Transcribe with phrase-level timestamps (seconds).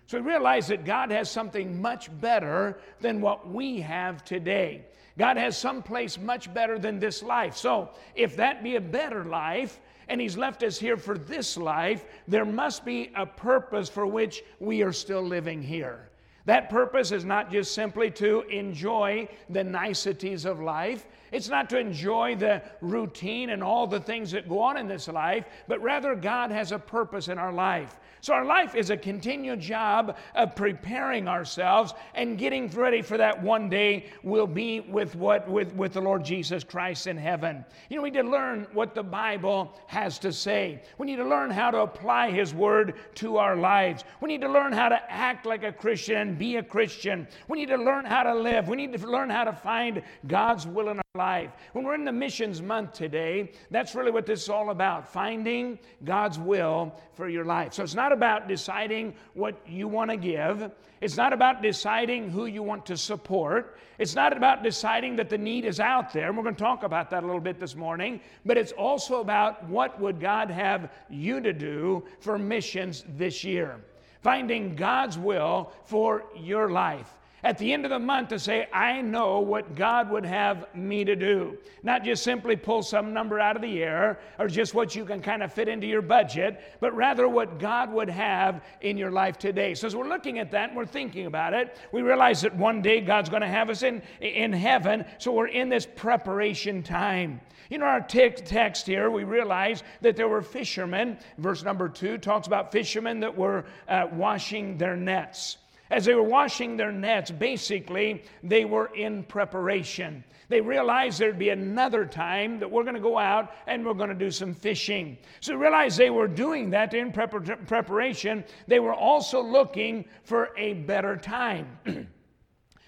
[0.05, 4.85] So we realize that God has something much better than what we have today.
[5.17, 7.57] God has some place much better than this life.
[7.57, 12.05] So if that be a better life, and He's left us here for this life,
[12.27, 16.09] there must be a purpose for which we are still living here.
[16.45, 21.05] That purpose is not just simply to enjoy the niceties of life.
[21.33, 25.09] It's not to enjoy the routine and all the things that go on in this
[25.09, 27.99] life, but rather God has a purpose in our life.
[28.21, 33.41] So our life is a continual job of preparing ourselves and getting ready for that
[33.41, 37.63] one day we'll be with what with, with the Lord Jesus Christ in heaven.
[37.89, 40.81] You know, we need to learn what the Bible has to say.
[40.97, 44.03] We need to learn how to apply His Word to our lives.
[44.21, 47.27] We need to learn how to act like a Christian and be a Christian.
[47.47, 48.67] We need to learn how to live.
[48.67, 51.51] We need to learn how to find God's will in our life.
[51.73, 55.77] When we're in the missions month today, that's really what this is all about finding
[56.05, 57.73] God's will for your life.
[57.73, 62.45] So it's not about deciding what you want to give, it's not about deciding who
[62.45, 66.27] you want to support, it's not about deciding that the need is out there.
[66.27, 69.19] And we're going to talk about that a little bit this morning, but it's also
[69.19, 73.81] about what would God have you to do for missions this year.
[74.21, 77.11] Finding God's will for your life
[77.43, 81.05] at the end of the month to say, I know what God would have me
[81.05, 81.57] to do.
[81.83, 85.21] Not just simply pull some number out of the air or just what you can
[85.21, 89.37] kind of fit into your budget, but rather what God would have in your life
[89.37, 89.75] today.
[89.75, 92.81] So as we're looking at that and we're thinking about it, we realize that one
[92.81, 95.05] day God's going to have us in, in heaven.
[95.19, 97.39] So we're in this preparation time.
[97.69, 101.17] You know, our text here, we realize that there were fishermen.
[101.37, 105.57] Verse number two talks about fishermen that were uh, washing their nets.
[105.89, 110.23] As they were washing their nets, basically, they were in preparation.
[110.49, 114.09] They realized there'd be another time that we're going to go out and we're going
[114.09, 115.17] to do some fishing.
[115.41, 118.43] So they realized they were doing that in preparation.
[118.67, 121.77] They were also looking for a better time.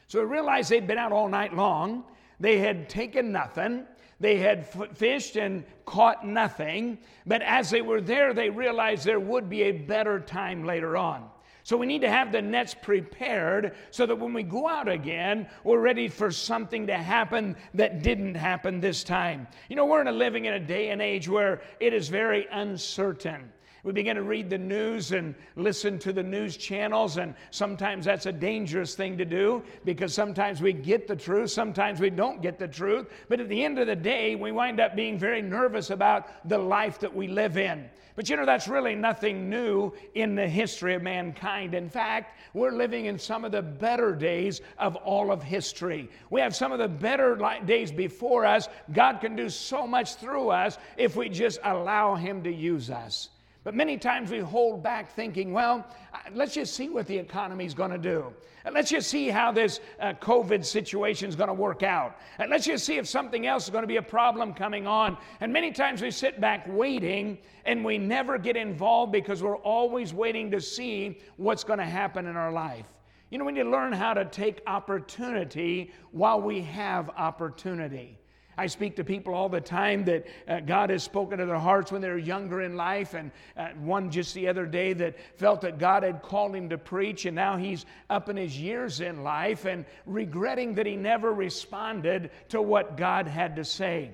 [0.07, 2.03] so they realized they'd been out all night long.
[2.39, 3.85] They had taken nothing.
[4.21, 6.97] They had f- fished and caught nothing.
[7.25, 11.29] But as they were there, they realized there would be a better time later on.
[11.63, 15.47] So we need to have the nets prepared so that when we go out again,
[15.63, 19.47] we're ready for something to happen that didn't happen this time.
[19.69, 22.47] You know, we're in a living in a day and age where it is very
[22.51, 23.51] uncertain.
[23.83, 28.25] We begin to read the news and listen to the news channels, and sometimes that's
[28.25, 32.59] a dangerous thing to do because sometimes we get the truth, sometimes we don't get
[32.59, 33.07] the truth.
[33.29, 36.57] But at the end of the day, we wind up being very nervous about the
[36.57, 37.89] life that we live in.
[38.19, 41.73] But you know, that's really nothing new in the history of mankind.
[41.73, 46.09] In fact, we're living in some of the better days of all of history.
[46.29, 48.67] We have some of the better days before us.
[48.91, 53.29] God can do so much through us if we just allow Him to use us.
[53.63, 55.85] But many times we hold back thinking, well,
[56.33, 58.33] let's just see what the economy is going to do.
[58.71, 62.17] Let's just see how this uh, COVID situation is going to work out.
[62.37, 65.17] And let's just see if something else is going to be a problem coming on.
[65.41, 70.13] And many times we sit back waiting and we never get involved because we're always
[70.13, 72.85] waiting to see what's going to happen in our life.
[73.29, 78.17] You know, we need to learn how to take opportunity while we have opportunity.
[78.59, 81.93] I speak to people all the time that uh, God has spoken to their hearts
[81.93, 83.13] when they're younger in life.
[83.13, 86.77] And uh, one just the other day that felt that God had called him to
[86.77, 91.33] preach, and now he's up in his years in life and regretting that he never
[91.33, 94.11] responded to what God had to say.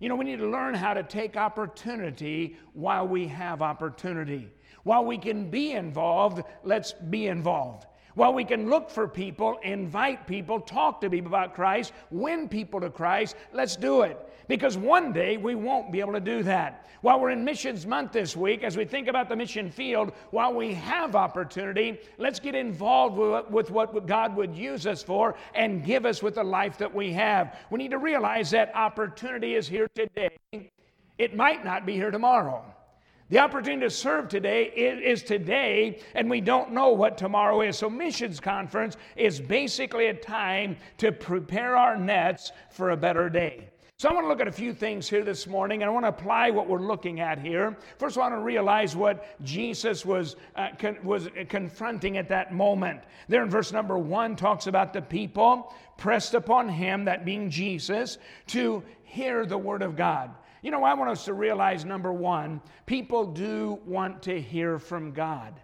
[0.00, 4.50] You know, we need to learn how to take opportunity while we have opportunity.
[4.82, 7.86] While we can be involved, let's be involved.
[8.14, 12.80] While we can look for people, invite people, talk to people about Christ, win people
[12.80, 14.18] to Christ, let's do it.
[14.46, 16.86] Because one day we won't be able to do that.
[17.00, 20.54] While we're in Missions Month this week, as we think about the mission field, while
[20.54, 23.16] we have opportunity, let's get involved
[23.50, 27.12] with, what God would use us for and give us with the life that we
[27.12, 27.58] have.
[27.70, 30.30] We need to realize that opportunity is here today.
[31.18, 32.64] It might not be here tomorrow.
[33.30, 37.78] The opportunity to serve today is, today, and we don't know what tomorrow is.
[37.78, 43.70] So, Missions Conference is basically a time to prepare our nets for a better day.
[43.96, 46.04] So, I want to look at a few things here this morning, and I want
[46.04, 47.78] to apply what we're looking at here.
[47.98, 53.00] First, I want to realize what Jesus was, uh, con- was confronting at that moment.
[53.28, 58.18] There in verse number one, talks about the people pressed upon him, that being Jesus,
[58.48, 60.30] to hear the word of God.
[60.64, 65.12] You know, I want us to realize number one, people do want to hear from
[65.12, 65.60] God.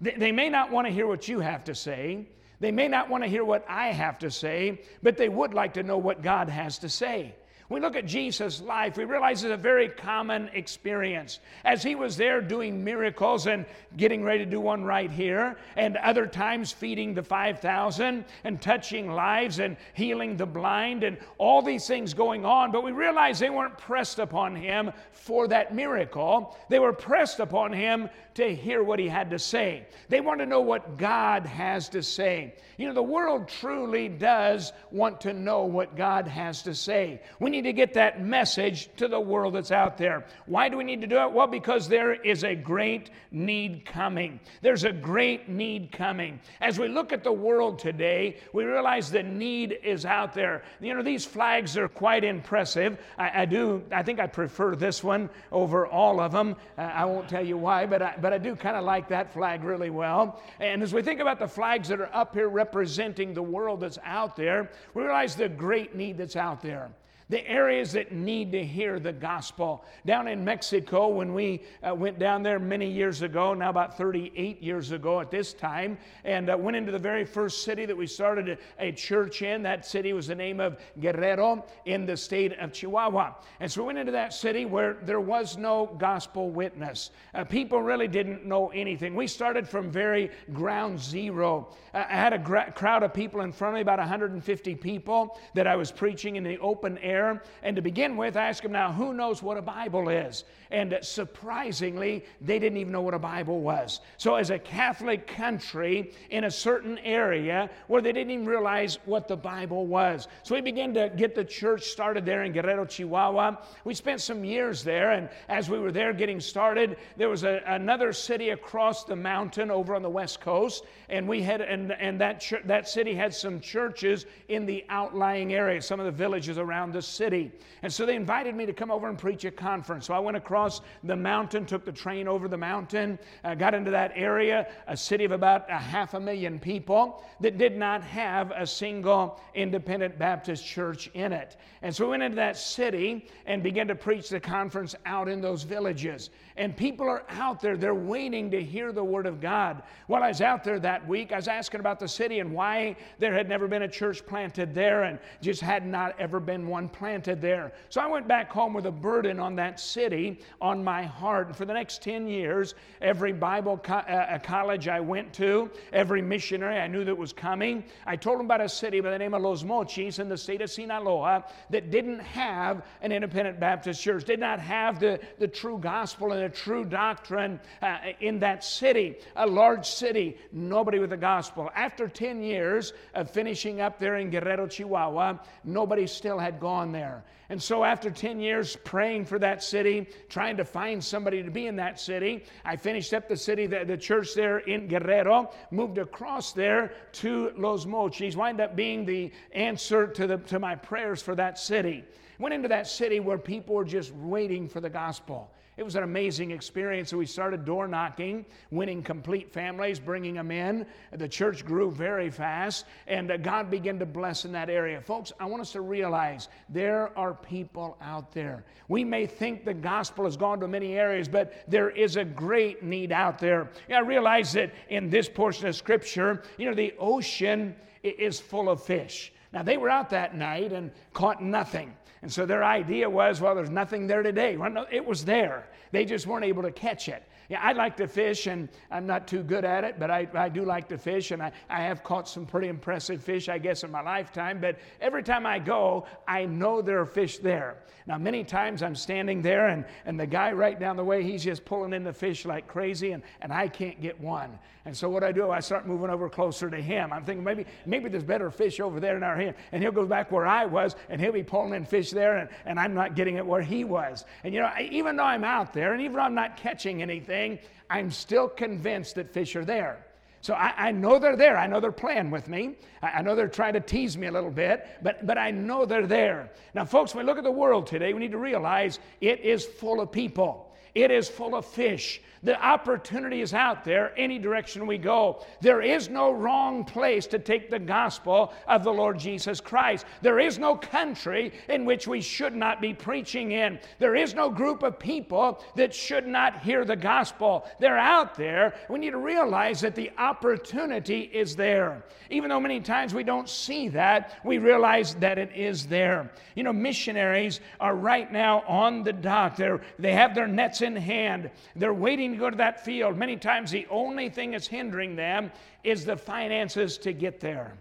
[0.00, 2.28] They, they may not want to hear what you have to say,
[2.60, 5.74] they may not want to hear what I have to say, but they would like
[5.74, 7.34] to know what God has to say.
[7.70, 11.40] We look at Jesus' life, we realize it's a very common experience.
[11.64, 13.64] As he was there doing miracles and
[13.96, 19.10] getting ready to do one right here, and other times feeding the 5,000 and touching
[19.10, 23.48] lives and healing the blind and all these things going on, but we realize they
[23.48, 26.56] weren't pressed upon him for that miracle.
[26.68, 29.86] They were pressed upon him to hear what he had to say.
[30.08, 32.54] They want to know what God has to say.
[32.76, 37.22] You know, the world truly does want to know what God has to say.
[37.38, 40.24] We need to get that message to the world that's out there.
[40.46, 41.32] Why do we need to do it?
[41.32, 44.40] Well, because there is a great need coming.
[44.62, 46.40] There's a great need coming.
[46.60, 50.62] As we look at the world today, we realize the need is out there.
[50.80, 52.98] You know, these flags are quite impressive.
[53.18, 56.56] I, I do, I think I prefer this one over all of them.
[56.78, 59.64] I won't tell you why, but I, but I do kind of like that flag
[59.64, 60.40] really well.
[60.60, 63.98] And as we think about the flags that are up here representing the world that's
[64.04, 66.90] out there, we realize the great need that's out there
[67.28, 69.84] the areas that need to hear the gospel.
[70.04, 74.62] Down in Mexico, when we uh, went down there many years ago, now about 38
[74.62, 78.06] years ago at this time, and uh, went into the very first city that we
[78.06, 79.62] started a, a, church in.
[79.62, 83.34] That city was the name of Guerrero in the state of Chihuahua.
[83.60, 87.10] And so we went into that city where there was no gospel witness.
[87.34, 89.14] Uh, people really didn't know anything.
[89.14, 91.68] We started from very ground zero.
[91.94, 95.66] I had a gra- crowd of people in front of me, about 150 people, that
[95.66, 97.13] I was preaching in the open air
[97.62, 100.44] And to begin with, I asked them, now, who knows what a Bible is?
[100.70, 104.00] And surprisingly, they didn't even know what a Bible was.
[104.16, 109.28] So, as a Catholic country in a certain area where they didn't even realize what
[109.28, 110.26] the Bible was.
[110.42, 113.56] So, we began to get the church started there in Guerrero, Chihuahua.
[113.84, 117.62] We spent some years there, and as we were there getting started, there was a,
[117.66, 122.20] another city across the mountain over on the west coast, and we had, and, and
[122.20, 126.58] that, ch- that city had some churches in the outlying area, some of the villages
[126.58, 127.52] around the city.
[127.82, 130.06] And so they invited me to come over and preach a conference.
[130.06, 133.90] So I went across the mountain, took the train over the mountain, uh, got into
[133.90, 138.50] that area, a city of about a half a million people that did not have
[138.52, 141.56] a single independent Baptist church in it.
[141.82, 145.40] And so we went into that city and began to preach the conference out in
[145.40, 146.30] those villages.
[146.56, 149.82] And people are out there, they're waiting to hear the Word of God.
[150.06, 152.96] While I was out there that week, I was asking about the city and why
[153.18, 156.88] there had never been a church planted there and just had not ever been one
[156.94, 157.72] planted there.
[157.88, 161.48] So I went back home with a burden on that city on my heart.
[161.48, 166.22] And for the next 10 years, every Bible co- uh, college I went to, every
[166.22, 169.34] missionary I knew that was coming, I told them about a city by the name
[169.34, 174.24] of Los Mochis in the state of Sinaloa that didn't have an independent Baptist church,
[174.24, 179.16] did not have the, the true gospel and the true doctrine uh, in that city,
[179.34, 181.70] a large city, nobody with the gospel.
[181.74, 186.92] After 10 years of finishing up there in Guerrero, Chihuahua, nobody still had gone on
[186.92, 187.24] there.
[187.48, 191.66] And so, after 10 years praying for that city, trying to find somebody to be
[191.66, 195.98] in that city, I finished up the city, the, the church there in Guerrero, moved
[195.98, 201.22] across there to Los Mochis, wind up being the answer to, the, to my prayers
[201.22, 202.04] for that city.
[202.38, 205.50] Went into that city where people were just waiting for the gospel.
[205.76, 207.10] It was an amazing experience.
[207.10, 210.86] So we started door knocking, winning complete families, bringing them in.
[211.12, 215.00] The church grew very fast, and uh, God began to bless in that area.
[215.00, 218.64] Folks, I want us to realize there are people out there.
[218.88, 222.82] We may think the gospel has gone to many areas, but there is a great
[222.82, 223.70] need out there.
[223.92, 228.82] I realize that in this portion of Scripture, you know, the ocean is full of
[228.82, 229.32] fish.
[229.54, 231.94] Now, they were out that night and caught nothing.
[232.22, 234.56] And so their idea was, well, there's nothing there today.
[234.56, 235.68] Well, no, it was there.
[235.92, 237.22] They just weren't able to catch it.
[237.50, 240.48] Yeah, I like to fish, and I'm not too good at it, but I, I
[240.48, 243.84] do like to fish, and I, I have caught some pretty impressive fish, I guess,
[243.84, 244.60] in my lifetime.
[244.60, 247.76] But every time I go, I know there are fish there.
[248.06, 251.44] Now, many times I'm standing there, and, and the guy right down the way, he's
[251.44, 254.58] just pulling in the fish like crazy, and, and I can't get one.
[254.86, 257.12] And so what I do, I start moving over closer to him.
[257.12, 259.54] I'm thinking maybe, maybe there's better fish over there than our him.
[259.72, 262.48] And he'll go back where I was, and he'll be pulling in fish there, and,
[262.64, 264.24] and I'm not getting it where he was.
[264.42, 267.58] And you know, even though I'm out there, and even though I'm not catching anything,
[267.90, 270.04] I'm still convinced that fish are there.
[270.44, 271.56] So I, I, know they're there.
[271.56, 272.74] I know they're playing with me.
[273.00, 275.86] I, I, know they're trying to tease me a little bit, but, but I know
[275.86, 276.50] they're there.
[276.74, 279.64] Now, folks, when we look at the world today, we need to realize it is
[279.64, 280.63] full of people.
[280.94, 282.20] It is full of fish.
[282.44, 285.42] The opportunity is out there any direction we go.
[285.62, 290.04] There is no wrong place to take the gospel of the Lord Jesus Christ.
[290.20, 293.80] There is no country in which we should not be preaching in.
[293.98, 297.64] There is no group of people that should not hear the gospel.
[297.80, 298.74] They're out there.
[298.90, 302.04] We need to realize that the opportunity is there.
[302.28, 306.30] Even though many times we don't see that, we realize that it is there.
[306.54, 309.56] You know, missionaries are right now on the dock.
[309.56, 311.50] They're, they have their nets in hand.
[311.74, 315.50] They're waiting to go to that field, many times the only thing that's hindering them
[315.82, 317.76] is the finances to get there.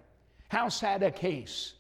[0.50, 1.74] How sad a case.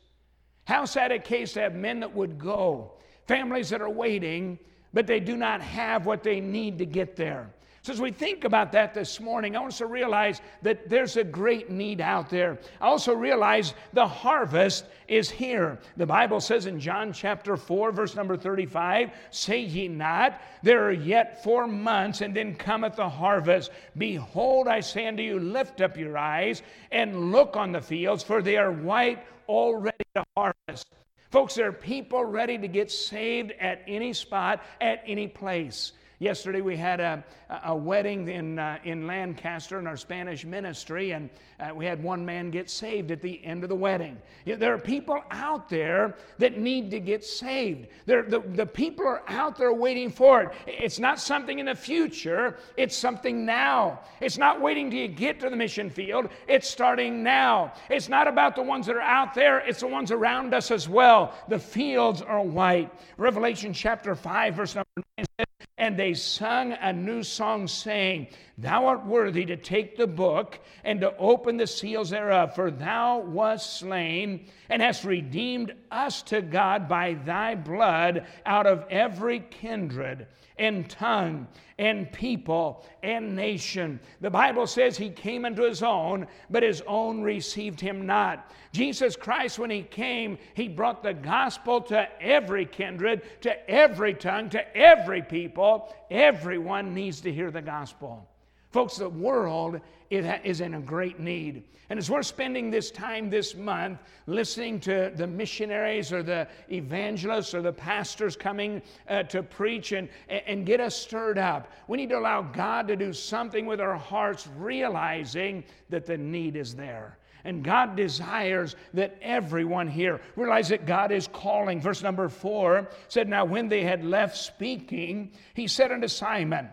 [0.66, 2.94] How sad a case to have men that would go,
[3.28, 4.60] families that are waiting,
[4.94, 7.50] but they do not have what they need to get there.
[7.84, 11.18] So, as we think about that this morning, I want us to realize that there's
[11.18, 12.58] a great need out there.
[12.80, 15.78] I also realize the harvest is here.
[15.98, 20.94] The Bible says in John chapter 4, verse number 35, Say ye not, there are
[20.94, 23.70] yet four months, and then cometh the harvest.
[23.98, 28.42] Behold, I say unto you, lift up your eyes and look on the fields, for
[28.42, 30.88] they are white already to harvest.
[31.32, 35.92] Folks, there are people ready to get saved at any spot, at any place.
[36.20, 37.24] Yesterday we had a,
[37.66, 41.30] a wedding in, uh, in Lancaster in our Spanish ministry, and
[41.60, 44.18] uh, we had one man get saved at the end of the wedding.
[44.46, 47.88] You know, there are people out there that need to get saved.
[48.06, 50.50] The, the people are out there waiting for it.
[50.68, 54.00] It's not something in the future, it's something now.
[54.22, 57.74] It's not waiting till you get to the mission field, it's starting now.
[57.90, 60.88] It's not about the ones that are out there, it's the ones around us as
[60.88, 61.34] well.
[61.50, 62.92] The fields are white.
[63.18, 68.28] Revelation chapter 5, verse number 9 says, and they sung a new song, saying,
[68.58, 73.20] Thou art worthy to take the book and to open the seals thereof, for thou
[73.20, 80.28] wast slain and hast redeemed us to God by thy blood out of every kindred
[80.58, 84.00] and tongue and people and nation.
[84.22, 88.52] The Bible says he came into his own, but his own received him not.
[88.72, 94.50] Jesus Christ, when he came, he brought the gospel to every kindred, to every tongue,
[94.52, 95.94] to every people.
[96.10, 98.28] Everyone needs to hear the gospel.
[98.74, 101.64] Folks, the world is in a great need.
[101.92, 107.54] And as we're spending this time this month listening to the missionaries or the evangelists
[107.54, 112.10] or the pastors coming uh, to preach and, and get us stirred up, we need
[112.10, 117.20] to allow God to do something with our hearts, realizing that the need is there.
[117.44, 121.80] And God desires that everyone here realize that God is calling.
[121.80, 126.70] Verse number four said, Now when they had left speaking, he said unto Simon,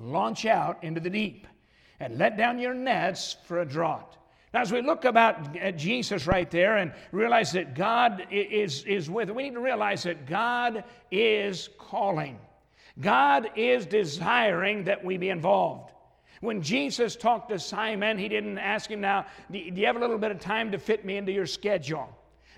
[0.00, 1.46] launch out into the deep
[2.00, 4.16] and let down your nets for a draught.
[4.52, 9.08] Now, as we look about at Jesus right there and realize that God is, is
[9.08, 12.38] with, we need to realize that God is calling.
[12.98, 15.92] God is desiring that we be involved.
[16.40, 20.18] When Jesus talked to Simon, he didn't ask him, Now, do you have a little
[20.18, 22.08] bit of time to fit me into your schedule?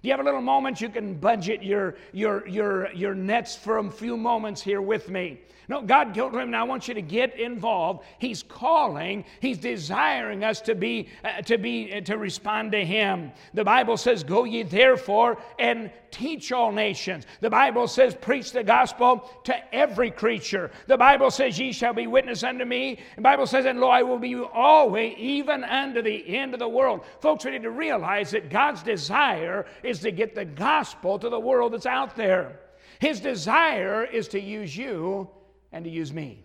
[0.02, 3.78] Do you have a little moment you can budget your, your, your, your nets for
[3.78, 5.40] a few moments here with me?
[5.72, 8.04] No, God told him, now I want you to get involved.
[8.18, 13.32] He's calling, He's desiring us to be, uh, to be, uh, to respond to Him.
[13.54, 17.24] The Bible says, Go ye therefore and teach all nations.
[17.40, 20.70] The Bible says, Preach the gospel to every creature.
[20.88, 22.98] The Bible says, Ye shall be witness unto me.
[23.16, 26.60] The Bible says, And lo, I will be you always, even unto the end of
[26.60, 27.00] the world.
[27.20, 31.40] Folks, we need to realize that God's desire is to get the gospel to the
[31.40, 32.60] world that's out there.
[33.00, 35.30] His desire is to use you
[35.72, 36.44] and to use me.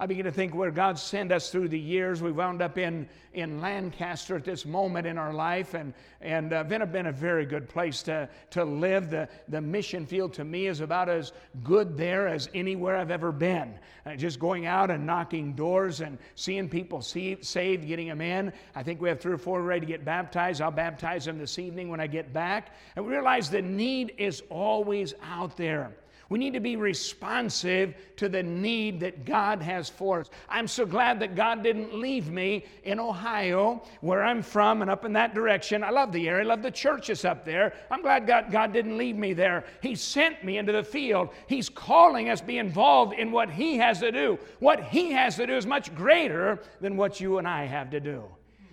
[0.00, 2.20] I begin to think where God sent us through the years.
[2.20, 6.64] We wound up in, in Lancaster at this moment in our life, and, and uh,
[6.64, 9.08] been, been a very good place to, to live.
[9.08, 11.30] The, the mission field to me is about as
[11.62, 13.78] good there as anywhere I've ever been.
[14.04, 18.52] Uh, just going out and knocking doors and seeing people see, saved, getting them in.
[18.74, 20.60] I think we have three or four ready to get baptized.
[20.60, 22.74] I'll baptize them this evening when I get back.
[22.96, 25.92] And we realize the need is always out there.
[26.30, 30.30] We need to be responsive to the need that God has for us.
[30.48, 35.04] I'm so glad that God didn't leave me in Ohio, where I'm from, and up
[35.04, 35.84] in that direction.
[35.84, 37.74] I love the area, I love the churches up there.
[37.90, 39.64] I'm glad God, God didn't leave me there.
[39.82, 41.28] He sent me into the field.
[41.46, 44.38] He's calling us to be involved in what He has to do.
[44.60, 48.00] What He has to do is much greater than what you and I have to
[48.00, 48.24] do.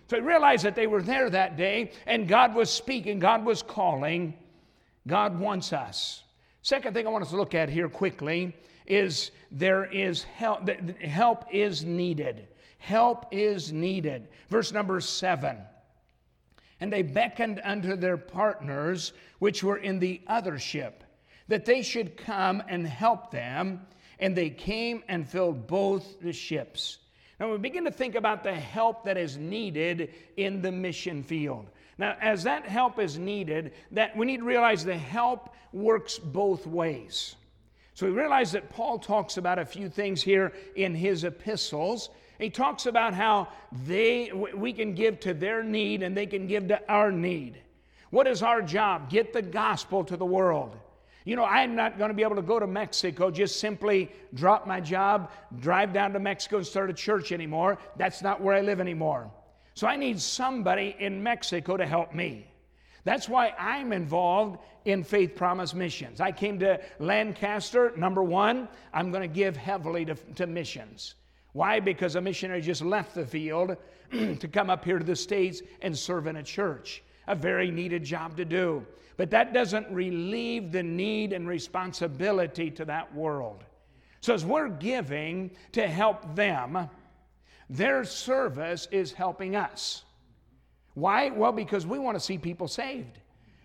[0.10, 3.62] So I realized that they were there that day, and God was speaking, God was
[3.62, 4.38] calling.
[5.08, 6.24] God wants us.
[6.62, 11.46] Second thing I want us to look at here quickly is there is help, help
[11.52, 12.48] is needed.
[12.78, 14.28] Help is needed.
[14.50, 15.58] Verse number seven.
[16.80, 21.04] And they beckoned unto their partners, which were in the other ship,
[21.48, 23.82] that they should come and help them.
[24.20, 27.00] And they came and filled both the ships.
[27.40, 31.72] Now we begin to think about the help that is needed in the mission field.
[32.02, 36.66] Now, as that help is needed, that we need to realize the help works both
[36.66, 37.36] ways.
[37.94, 42.10] So we realize that Paul talks about a few things here in his epistles.
[42.40, 43.50] He talks about how
[43.86, 47.62] they we can give to their need and they can give to our need.
[48.10, 49.12] What is our job?
[49.12, 50.76] Get the gospel to the world.
[51.24, 54.66] You know, I'm not going to be able to go to Mexico, just simply drop
[54.66, 55.30] my job,
[55.60, 57.78] drive down to Mexico and start a church anymore.
[57.96, 59.30] That's not where I live anymore.
[59.74, 62.48] So I need somebody in Mexico to help me.
[63.04, 66.22] That's why I'm involved in Faith Promise Missions.
[66.22, 71.16] I came to Lancaster, number one, I'm going to give heavily to, to missions.
[71.54, 71.80] Why?
[71.80, 73.76] Because a missionary just left the field
[74.12, 77.04] to come up here to the States and serve in a church.
[77.28, 78.86] A very needed job to do.
[79.18, 83.64] But that doesn't relieve the need and responsibility to that world.
[84.22, 86.90] So as we're giving to help them,
[87.72, 90.04] their service is helping us.
[90.94, 91.30] Why?
[91.30, 93.18] Well, because we want to see people saved.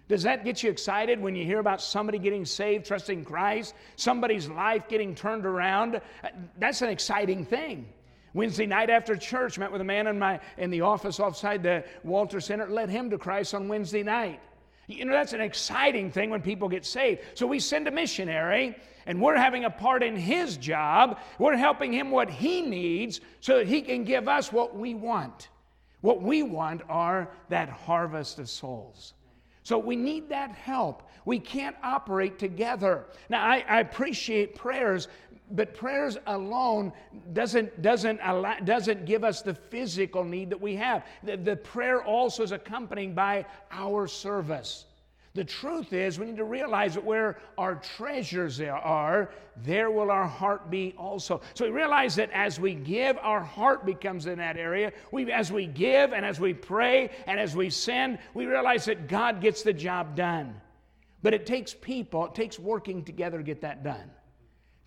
[0.09, 4.49] Does that get you excited when you hear about somebody getting saved, trusting Christ, somebody's
[4.49, 5.97] life getting turned around?
[5.97, 7.89] Uh, that's an exciting thing.
[8.33, 11.83] Wednesday night after church, met with a man in my in the office outside the
[12.05, 14.39] Walter Center, led him to Christ on Wednesday night.
[14.87, 17.23] You know, that's an exciting thing when people get saved.
[17.35, 18.77] So we send a missionary,
[19.07, 21.19] and we're having a part in his job.
[21.39, 25.49] We're helping him what he needs so that he can give us what we want.
[26.03, 29.15] What we want are that harvest of souls.
[29.67, 31.03] So we need that help.
[31.25, 33.07] We can't operate together.
[33.29, 35.09] Now, I, I appreciate prayers,
[35.51, 36.93] but prayers alone
[37.33, 41.05] doesn't, doesn't, allow, doesn't give us the physical need that we have.
[41.25, 44.85] The, the prayer also is accompanied by our service.
[45.37, 49.31] The truth is, we need to realize that where our treasures are,
[49.63, 51.43] there will our heart be also.
[51.53, 54.95] So we realize that as we give, our heart becomes in that area.
[55.13, 59.09] We, as we give and as we pray and as we send, we realize that
[59.09, 60.59] God gets the job done.
[61.23, 64.11] But it takes people, it takes working together to get that done.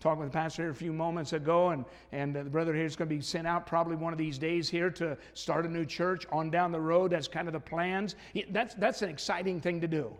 [0.00, 2.96] Talking with the pastor here a few moments ago, and, and the brother here is
[2.96, 5.84] going to be sent out probably one of these days here to start a new
[5.84, 7.12] church on down the road.
[7.12, 8.16] That's kind of the plans.
[8.50, 10.12] That's, that's an exciting thing to do.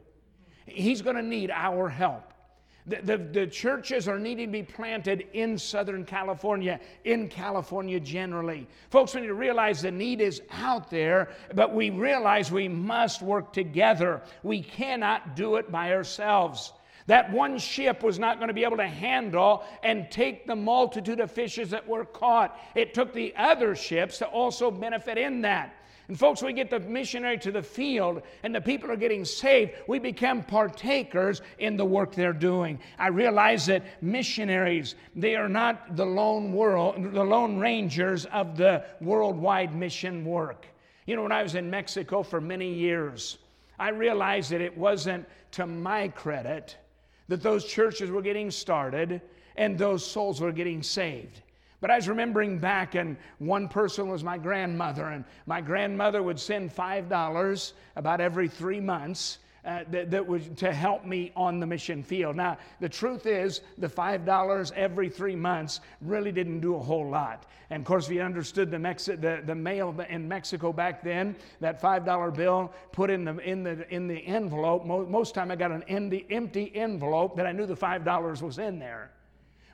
[0.66, 2.32] He's going to need our help.
[2.86, 8.66] The, the, the, churches are needing to be planted in Southern California, in California generally.
[8.90, 13.20] Folks, we need to realize the need is out there, but we realize we must
[13.20, 14.22] work together.
[14.42, 16.72] We cannot do it by ourselves.
[17.06, 21.20] That one ship was not going to be able to handle and take the multitude
[21.20, 22.58] of fishes that were caught.
[22.74, 25.74] It took the other ships to also benefit in that.
[26.10, 29.74] And folks, we get the missionary to the field and the people are getting saved.
[29.86, 32.80] We become partakers in the work they're doing.
[32.98, 38.84] I realize that missionaries, they are not the lone world, the lone rangers of the
[39.00, 40.66] worldwide mission work.
[41.06, 43.38] You know, when I was in Mexico for many years,
[43.78, 46.76] I realized that it wasn't to my credit
[47.28, 49.22] that those churches were getting started
[49.54, 51.40] and those souls were getting saved.
[51.80, 56.38] But I was remembering back, and one person was my grandmother, and my grandmother would
[56.38, 59.38] send $5 about every three months.
[59.62, 62.34] Uh, that, that, was to help me on the mission field.
[62.34, 67.44] Now, the truth is, the $5 every three months really didn't do a whole lot.
[67.68, 71.36] And of course, if you understood the, Mexi- the, the mail in Mexico back then,
[71.60, 75.56] that $5 bill put in the, in the, in the envelope, most, most time I
[75.56, 79.10] got an empty, empty envelope that I knew the $5 was in there.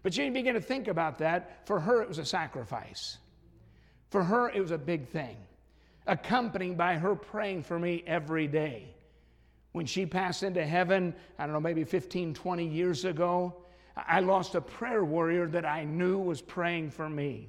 [0.07, 1.67] But you begin to think about that.
[1.67, 3.19] For her, it was a sacrifice.
[4.11, 5.37] For her, it was a big thing,
[6.07, 8.95] accompanied by her praying for me every day.
[9.73, 13.57] When she passed into heaven, I don't know, maybe 15, 20 years ago,
[13.97, 17.49] I lost a prayer warrior that I knew was praying for me.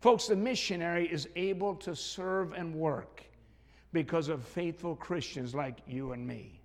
[0.00, 3.22] Folks, the missionary is able to serve and work
[3.92, 6.62] because of faithful Christians like you and me.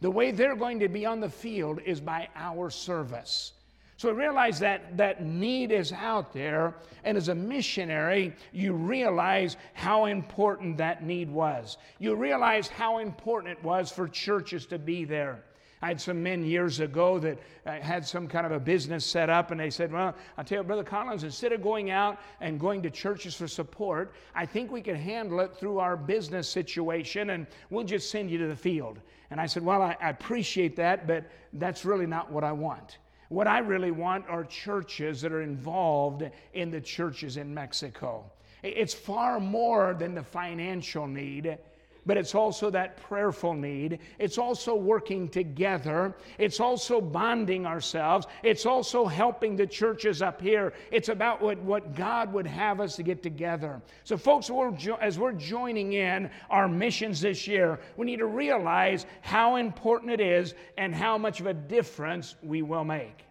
[0.00, 3.52] The way they're going to be on the field is by our service.
[3.96, 6.74] So realize that that need is out there,
[7.04, 11.76] and as a missionary, you realize how important that need was.
[11.98, 15.44] You realize how important it was for churches to be there.
[15.82, 19.28] I had some men years ago that uh, had some kind of a business set
[19.28, 22.58] up, and they said, Well, I'll tell you, Brother Collins, instead of going out and
[22.58, 27.30] going to churches for support, I think we can handle it through our business situation,
[27.30, 29.00] and we'll just send you to the field.
[29.32, 31.24] And I said, Well, I, I appreciate that, but
[31.54, 32.98] that's really not what I want.
[33.32, 38.30] What I really want are churches that are involved in the churches in Mexico.
[38.62, 41.56] It's far more than the financial need
[42.04, 44.00] but it's also that prayerful need.
[44.18, 46.14] It's also working together.
[46.38, 48.26] It's also bonding ourselves.
[48.42, 50.72] It's also helping the churches up here.
[50.90, 53.80] It's about what, what God would have us to get together.
[54.04, 58.26] So, folks, we're jo- as we're joining in our missions this year, we need to
[58.26, 63.24] realize how important it is and how much of a difference we will make.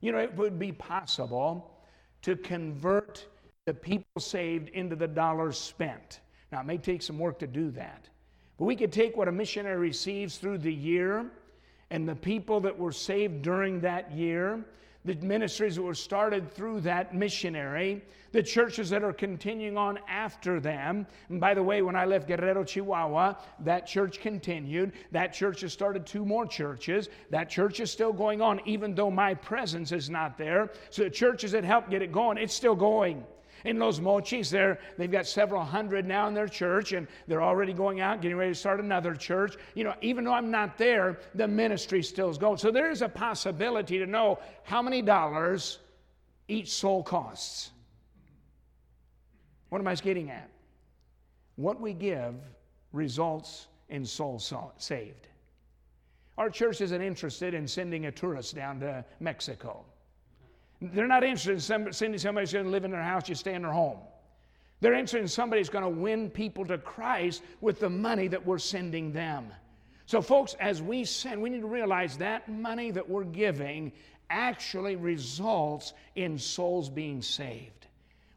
[0.00, 1.74] You know, it would be possible
[2.22, 3.26] to convert
[3.66, 6.20] the people saved into the dollars spent.
[6.52, 8.08] Now, it may take some work to do that.
[8.58, 11.26] But we could take what a missionary receives through the year
[11.90, 14.64] and the people that were saved during that year,
[15.04, 20.60] the ministries that were started through that missionary, the churches that are continuing on after
[20.60, 21.06] them.
[21.30, 24.92] And by the way, when I left Guerrero, Chihuahua, that church continued.
[25.12, 27.08] That church has started two more churches.
[27.30, 30.70] That church is still going on, even though my presence is not there.
[30.90, 33.24] So the churches that helped get it going, it's still going.
[33.64, 34.50] In Los Mochis,
[34.96, 38.52] they've got several hundred now in their church, and they're already going out, getting ready
[38.52, 39.56] to start another church.
[39.74, 42.58] You know, even though I'm not there, the ministry still is going.
[42.58, 45.78] So there is a possibility to know how many dollars
[46.48, 47.70] each soul costs.
[49.68, 50.48] What am I getting at?
[51.56, 52.34] What we give
[52.92, 55.28] results in souls saved.
[56.38, 59.84] Our church isn't interested in sending a tourist down to Mexico.
[60.80, 63.54] They're not interested in sending somebody who's going to live in their house, just stay
[63.54, 63.98] in their home.
[64.80, 68.46] They're interested in somebody who's going to win people to Christ with the money that
[68.46, 69.52] we're sending them.
[70.06, 73.92] So, folks, as we send, we need to realize that money that we're giving
[74.30, 77.86] actually results in souls being saved.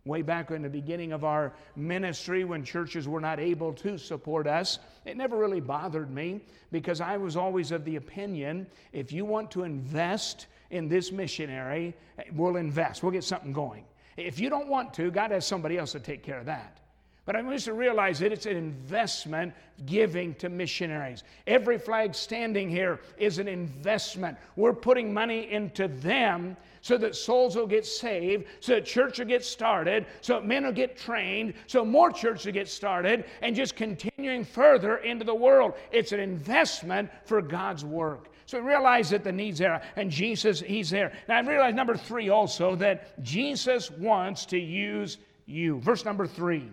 [0.04, 4.48] Way back in the beginning of our ministry, when churches were not able to support
[4.48, 9.26] us, it never really bothered me because I was always of the opinion if you
[9.26, 13.86] want to invest in this missionary, eh, we'll invest, we'll get something going.
[14.18, 16.80] If you don't want to, God has somebody else to take care of that.
[17.26, 19.54] But I want us to realize that it's an investment
[19.86, 21.24] giving to missionaries.
[21.46, 24.38] Every flag standing here is an investment.
[24.56, 29.28] We're putting money into them so that souls will get saved, so that church will
[29.28, 33.56] get started, so that men will get trained, so more church will get started, and
[33.56, 35.76] just continuing further into the world.
[35.92, 38.31] It's an investment for God's work.
[38.52, 41.14] So realize that the need's there, and Jesus, He's there.
[41.30, 45.80] Now I realize number three also that Jesus wants to use you.
[45.80, 46.70] Verse number three.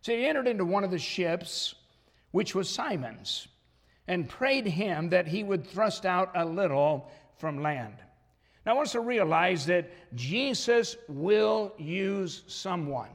[0.00, 1.76] So he entered into one of the ships,
[2.32, 3.46] which was Simon's,
[4.08, 7.94] and prayed him that he would thrust out a little from land.
[8.66, 13.10] Now I want us to realize that Jesus will use someone.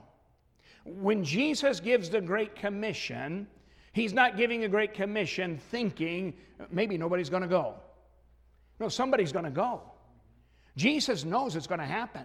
[0.86, 3.48] When Jesus gives the Great Commission,
[3.98, 6.36] He's not giving a great commission thinking
[6.70, 7.74] maybe nobody's going to go.
[8.80, 9.82] No, somebody's going to go.
[10.76, 12.24] Jesus knows it's going to happen.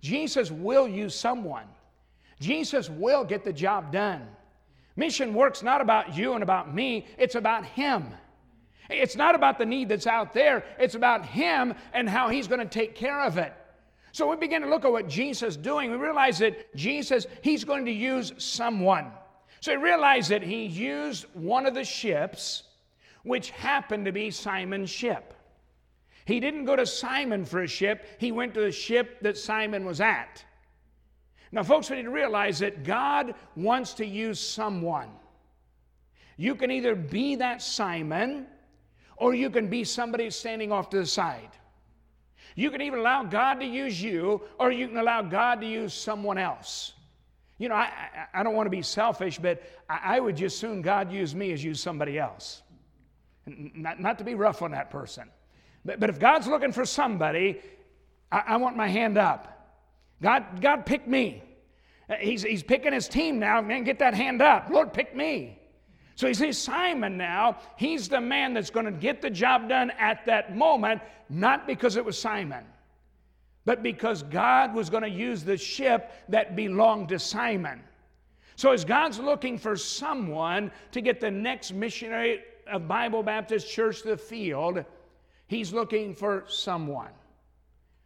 [0.00, 1.64] Jesus will use someone.
[2.38, 4.22] Jesus will get the job done.
[4.94, 8.14] Mission work's not about you and about me, it's about Him.
[8.88, 12.60] It's not about the need that's out there, it's about Him and how He's going
[12.60, 13.52] to take care of it.
[14.12, 15.90] So we begin to look at what Jesus is doing.
[15.90, 19.10] We realize that Jesus, He's going to use someone.
[19.64, 22.64] So he realized that he used one of the ships,
[23.22, 25.32] which happened to be Simon's ship.
[26.26, 29.86] He didn't go to Simon for a ship, he went to the ship that Simon
[29.86, 30.44] was at.
[31.50, 35.08] Now, folks, we need to realize that God wants to use someone.
[36.36, 38.46] You can either be that Simon
[39.16, 41.56] or you can be somebody standing off to the side.
[42.54, 45.94] You can even allow God to use you or you can allow God to use
[45.94, 46.92] someone else.
[47.58, 47.84] You know, I,
[48.34, 51.34] I, I don't want to be selfish, but I, I, would just soon God use
[51.34, 52.62] me as use somebody else.
[53.46, 55.30] Not, not to be rough on that person.
[55.84, 57.60] But, but if God's looking for somebody,
[58.32, 59.50] I, I want my hand up.
[60.20, 61.42] God, God picked me.
[62.08, 63.60] Uh, he's, he's picking his team now.
[63.60, 64.68] Man, get that hand up.
[64.70, 65.58] Lord, pick me.
[66.16, 67.58] So he sees Simon now.
[67.76, 71.96] He's the man that's going to get the job done at that moment, not because
[71.96, 72.64] it was Simon
[73.64, 77.82] but because God was going to use the ship that belonged to Simon.
[78.56, 84.02] So, as God's looking for someone to get the next missionary of Bible Baptist Church
[84.02, 84.84] to the field,
[85.46, 87.10] he's looking for someone.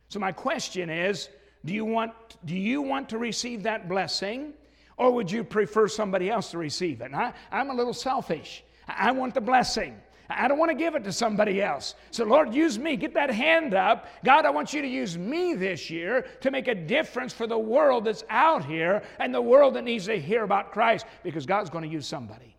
[0.08, 1.28] So my question is,
[1.64, 2.12] do you want
[2.44, 4.54] do you want to receive that blessing
[4.96, 7.12] or would you prefer somebody else to receive it?
[7.12, 8.64] I, I'm a little selfish.
[8.86, 9.96] I want the blessing.
[10.30, 11.94] I don't want to give it to somebody else.
[12.10, 12.96] So, Lord, use me.
[12.96, 14.06] Get that hand up.
[14.24, 17.58] God, I want you to use me this year to make a difference for the
[17.58, 21.70] world that's out here and the world that needs to hear about Christ because God's
[21.70, 22.54] going to use somebody.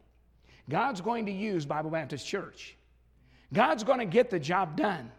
[0.67, 2.75] God's going to use Bible Baptist Church.
[3.53, 5.12] God's going to get the job done.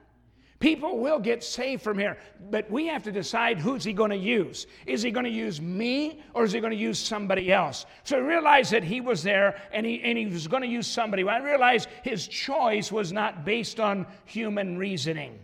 [0.61, 2.19] People will get saved from here,
[2.51, 4.67] but we have to decide who's he going to use.
[4.85, 7.87] Is he going to use me or is he going to use somebody else?
[8.05, 10.87] So I realized that he was there and he, and he was going to use
[10.87, 11.27] somebody.
[11.27, 15.39] I realized his choice was not based on human reasoning.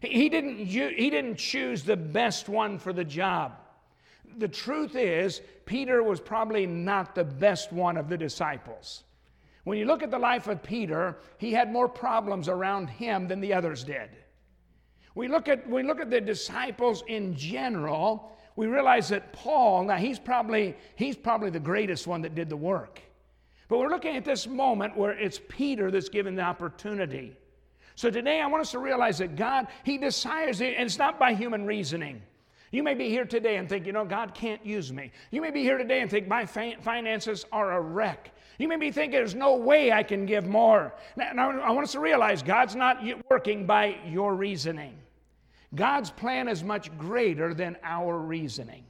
[0.00, 3.52] He didn't, he didn't choose the best one for the job.
[4.38, 9.04] The truth is, Peter was probably not the best one of the disciples.
[9.64, 13.40] When you look at the life of Peter, he had more problems around him than
[13.40, 14.08] the others did.
[15.18, 19.96] We look at, we look at the disciples in general, we realize that Paul, now
[19.96, 23.00] he's probably, he's probably the greatest one that did the work.
[23.66, 27.36] But we're looking at this moment where it's Peter that's given the opportunity.
[27.96, 31.18] So today I want us to realize that God, He desires it, and it's not
[31.18, 32.22] by human reasoning.
[32.70, 35.10] You may be here today and think, you know, God can't use me.
[35.32, 38.30] You may be here today and think, my finances are a wreck.
[38.60, 40.94] You may be thinking, there's no way I can give more.
[41.16, 44.96] Now, I want us to realize God's not working by your reasoning.
[45.74, 48.84] God's plan is much greater than our reasoning.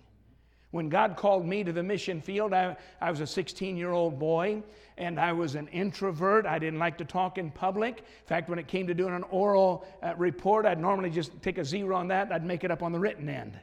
[0.70, 4.18] When God called me to the mission field, I, I was a 16 year old
[4.18, 4.62] boy
[4.98, 6.44] and I was an introvert.
[6.44, 7.98] I didn't like to talk in public.
[7.98, 11.56] In fact, when it came to doing an oral uh, report, I'd normally just take
[11.56, 13.58] a zero on that, I'd make it up on the written end.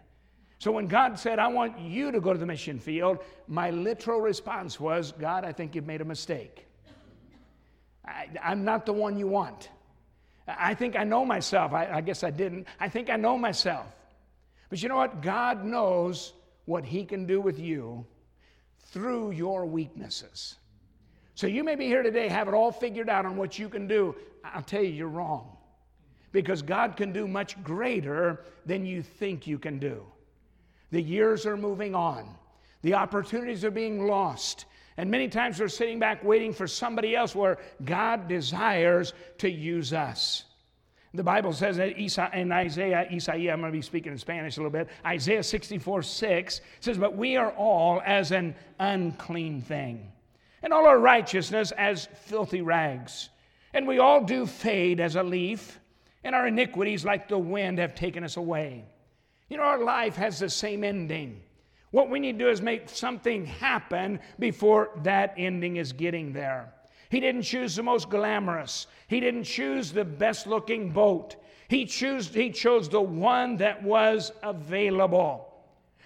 [0.58, 4.20] So when God said, I want you to go to the mission field, my literal
[4.20, 6.66] response was, God, I think you've made a mistake.
[8.06, 9.70] I, I'm not the one you want.
[10.48, 11.74] I think I know myself.
[11.74, 12.68] I, I, guess I didn't.
[12.80, 13.88] I think I know myself.
[14.70, 15.22] But you know what?
[15.22, 16.34] God knows
[16.66, 18.06] what He can do with you
[18.92, 20.56] through your weaknesses.
[21.34, 23.88] So you may be here today, have it all figured out on what you can
[23.88, 24.16] do.
[24.44, 25.58] I'll tell you, you're wrong.
[26.32, 30.06] Because God can do much greater than you think you can do.
[30.92, 32.36] The years are moving on,
[32.84, 34.66] the opportunities are being lost.
[34.98, 39.92] And many times we're sitting back waiting for somebody else where God desires to use
[39.92, 40.44] us.
[41.14, 44.60] The Bible says that in Isaiah, Isaiah, I'm going to be speaking in Spanish a
[44.60, 44.90] little bit.
[45.06, 50.12] Isaiah 64 6 says, But we are all as an unclean thing,
[50.62, 53.30] and all our righteousness as filthy rags.
[53.74, 55.80] And we all do fade as a leaf,
[56.24, 58.84] and our iniquities, like the wind, have taken us away.
[59.50, 61.42] You know, our life has the same ending.
[61.96, 66.74] What we need to do is make something happen before that ending is getting there.
[67.10, 68.88] He didn't choose the most glamorous.
[69.08, 71.38] He didn't choose the best looking boat.
[71.70, 75.48] He, choose, he chose the one that was available.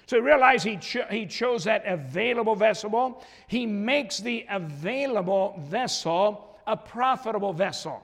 [0.06, 3.24] So realize he, cho- he chose that available vessel.
[3.48, 8.04] He makes the available vessel a profitable vessel.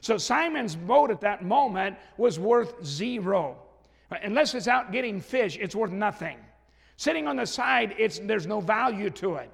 [0.00, 3.58] So Simon's boat at that moment was worth zero.
[4.10, 6.38] Unless it's out getting fish, it's worth nothing.
[6.98, 9.48] Sitting on the side, it's, there's no value to it.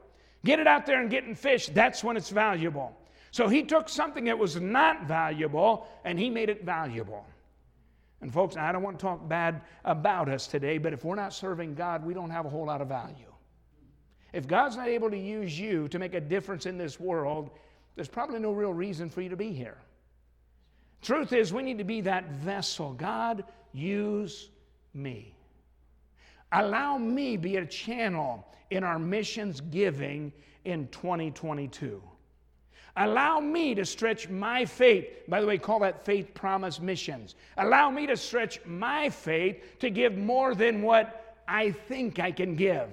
[0.46, 2.96] Get it out there and getting fish, that's when it's valuable.
[3.32, 7.26] So he took something that was not valuable and he made it valuable.
[8.22, 11.34] And folks, I don't want to talk bad about us today, but if we're not
[11.34, 13.32] serving God, we don't have a whole lot of value.
[14.32, 17.50] If God's not able to use you to make a difference in this world,
[17.94, 19.76] there's probably no real reason for you to be here.
[21.02, 22.94] Truth is, we need to be that vessel.
[22.94, 24.48] God, use
[24.94, 25.33] me.
[26.54, 30.32] Allow me be a channel in our missions giving
[30.64, 32.00] in 2022.
[32.96, 35.06] Allow me to stretch my faith.
[35.26, 37.34] By the way, call that faith promise missions.
[37.58, 42.54] Allow me to stretch my faith to give more than what I think I can
[42.54, 42.88] give.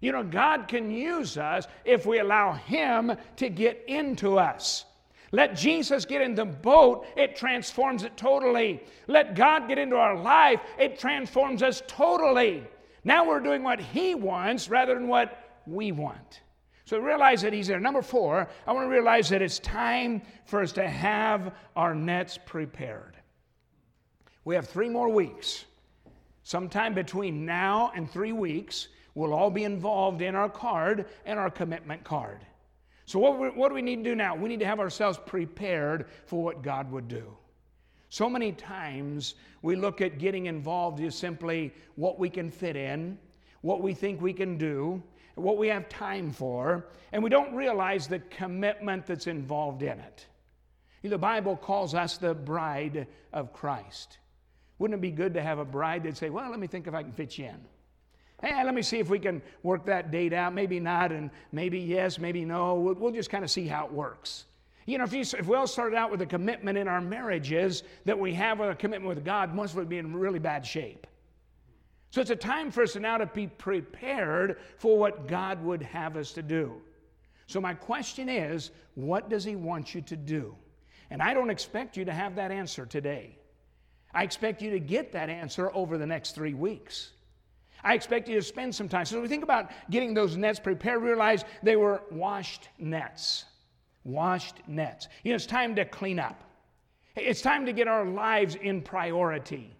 [0.00, 4.84] You know, God can use us if we allow Him to get into us.
[5.32, 8.82] Let Jesus get in the boat, it transforms it totally.
[9.06, 12.64] Let God get into our life, it transforms us totally.
[13.04, 16.40] Now we're doing what He wants rather than what we want.
[16.84, 17.78] So realize that He's there.
[17.78, 22.36] Number four, I want to realize that it's time for us to have our nets
[22.44, 23.16] prepared.
[24.44, 25.64] We have three more weeks.
[26.42, 31.50] Sometime between now and three weeks, we'll all be involved in our card and our
[31.50, 32.44] commitment card.
[33.10, 34.36] So, what, what do we need to do now?
[34.36, 37.36] We need to have ourselves prepared for what God would do.
[38.08, 43.18] So many times we look at getting involved as simply what we can fit in,
[43.62, 45.02] what we think we can do.
[45.34, 50.26] what we have time for, and we don't realize the commitment that's involved in it.
[51.02, 54.18] The Bible calls us the bride of Christ.
[54.78, 56.94] Wouldn't it be good to have a bride that'd say, Well, let me think if
[56.94, 57.60] I can fit you in?
[58.42, 60.54] Hey, let me see if we can work that date out.
[60.54, 62.74] Maybe not, and maybe yes, maybe no.
[62.74, 64.44] We'll, we'll just kind of see how it works.
[64.86, 67.82] You know, if, you, if we all started out with a commitment in our marriages
[68.06, 71.06] that we have a commitment with God, most would be in really bad shape.
[72.10, 76.16] So it's a time for us now to be prepared for what God would have
[76.16, 76.80] us to do.
[77.46, 80.56] So my question is, what does He want you to do?
[81.10, 83.36] And I don't expect you to have that answer today.
[84.12, 87.12] I expect you to get that answer over the next three weeks.
[87.82, 89.04] I expect you to spend some time.
[89.04, 93.44] So we think about getting those nets prepared, realize they were washed nets.
[94.04, 95.08] Washed nets.
[95.24, 96.42] You know, it's time to clean up.
[97.16, 99.74] It's time to get our lives in priority.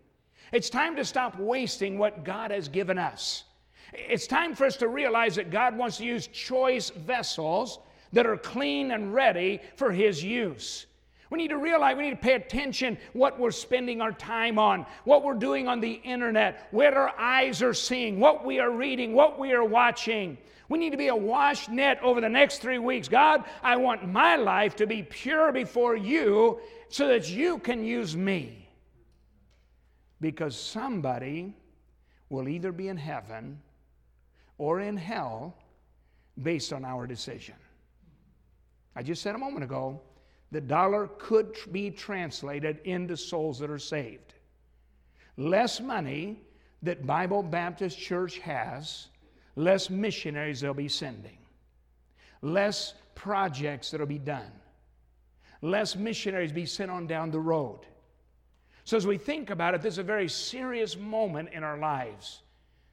[0.52, 3.44] It's time to stop wasting what God has given us.
[3.92, 7.80] It's time for us to realize that God wants to use choice vessels
[8.12, 10.86] that are clean and ready for His use.
[11.30, 14.84] We need to realize, we need to pay attention what we're spending our time on,
[15.04, 19.14] what we're doing on the internet, what our eyes are seeing, what we are reading,
[19.14, 20.36] what we are watching.
[20.68, 23.08] We need to be a wash net over the next three weeks.
[23.08, 28.16] God, I want my life to be pure before you so that you can use
[28.16, 28.68] me.
[30.20, 31.54] Because somebody
[32.28, 33.60] will either be in heaven
[34.58, 35.56] or in hell
[36.42, 37.54] based on our decision.
[38.96, 40.00] I just said a moment ago,
[40.50, 44.34] the dollar could be translated into souls that are saved.
[45.36, 46.42] Less money
[46.82, 49.08] that Bible Baptist Church has,
[49.54, 51.38] less missionaries they'll be sending,
[52.42, 54.50] less projects that'll be done,
[55.62, 57.80] less missionaries be sent on down the road.
[58.84, 62.42] So, as we think about it, this is a very serious moment in our lives.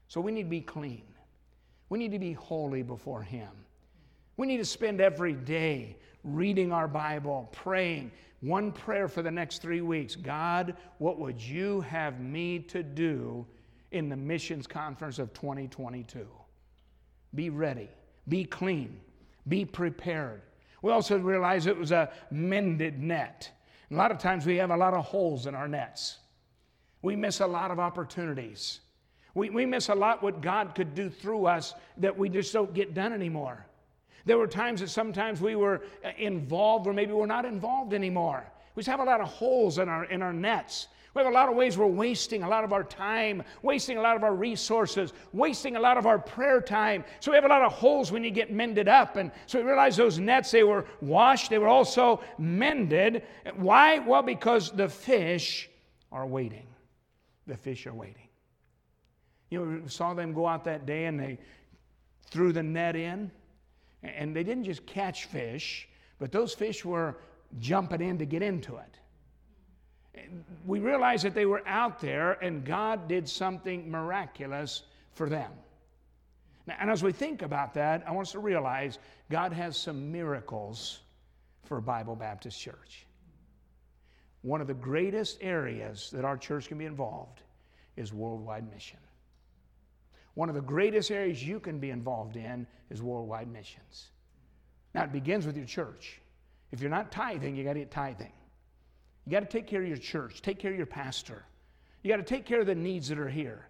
[0.08, 1.06] So, we need to be clean.
[1.90, 3.50] We need to be holy before Him.
[4.36, 8.12] We need to spend every day reading our Bible, praying.
[8.42, 13.46] One prayer for the next three weeks God, what would you have me to do
[13.92, 16.28] in the missions conference of 2022?
[17.36, 17.90] Be ready,
[18.28, 19.00] be clean,
[19.48, 20.42] be prepared.
[20.82, 23.50] We also realize it was a mended net.
[23.90, 26.18] A lot of times we have a lot of holes in our nets.
[27.02, 28.82] We miss a lot of opportunities.
[29.34, 32.74] We, we miss a lot what God could do through us that we just don't
[32.74, 33.66] get done anymore.
[34.28, 38.44] There were times that sometimes we were uh, involved or maybe we're not involved anymore.
[38.76, 40.90] We just have a lot of holes in our, in our nets.
[41.14, 44.02] We have a lot of ways we're wasting a lot of our time, wasting a
[44.02, 47.06] lot of our resources, wasting a lot of our prayer time.
[47.22, 49.16] So we have a lot of holes need to get mended up.
[49.16, 53.24] And so we realize those nets, they were washed, they were also mended.
[53.56, 54.00] Why?
[54.00, 55.70] Well, because the fish
[56.12, 56.68] are waiting.
[57.48, 58.28] The fish are waiting.
[59.50, 61.40] You know, saw them go out that day and they
[62.30, 63.32] threw the net in.
[64.04, 65.88] And they didn't just catch fish,
[66.20, 67.18] but those fish were
[67.60, 70.30] jumping in to get into it.
[70.66, 74.84] We realized that they were out there and God did something miraculous
[75.14, 75.52] for them.
[76.66, 80.12] Now, and as we think about that, I want us to realize God has some
[80.12, 81.00] miracles
[81.64, 83.06] for Bible Baptist Church.
[84.42, 87.42] One of the greatest areas that our church can be involved
[87.96, 89.00] is worldwide mission.
[90.38, 94.12] One of the greatest areas you can be involved in is worldwide missions.
[94.94, 96.22] Now, it begins with your church.
[96.72, 98.32] If you're not tithing, you got to get tithing.
[99.26, 101.44] You got to take care of your church, take care of your pastor.
[102.04, 103.68] You got to take care of the needs that are here.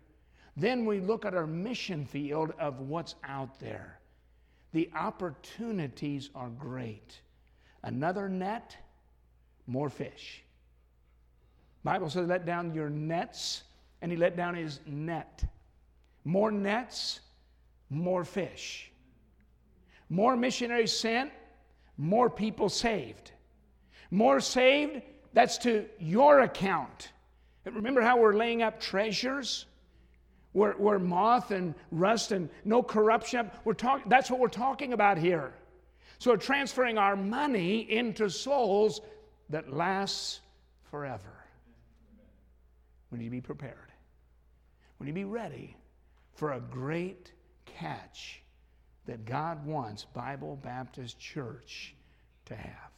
[0.58, 4.02] Then we look at our mission field of what's out there.
[4.74, 7.22] The opportunities are great.
[7.84, 8.76] Another net,
[9.68, 10.44] more fish.
[11.86, 13.64] Bible says let down your nets,
[14.02, 15.46] and he let down his net.
[16.28, 17.22] More nets,
[17.90, 18.92] more fish.
[20.10, 21.32] More missionaries sent,
[21.98, 23.32] more people saved.
[24.12, 27.14] More saved, that's to your account.
[27.64, 29.68] And remember how we're laying up treasures?
[30.52, 35.18] Where, where moth and rust and no corruption, we're talk, that's what we're talking about
[35.18, 35.54] here.
[36.20, 39.00] So we're transferring our money into souls
[39.50, 40.42] that lasts
[40.92, 41.46] forever.
[43.12, 43.94] We need to be prepared.
[45.00, 45.78] We need to be ready
[46.38, 47.32] for a great
[47.66, 48.42] catch
[49.08, 51.96] that God wants Bible Baptist Church
[52.46, 52.97] to have.